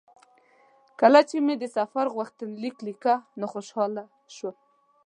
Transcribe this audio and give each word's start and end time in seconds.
کله 0.99 1.19
چې 1.29 1.37
مې 1.45 1.55
د 1.59 1.63
سفر 1.77 2.05
غوښتنلیک 2.15 2.75
لیکه 2.87 3.13
نو 3.39 3.45
خوشاله 3.53 4.03
شوم. 4.35 4.55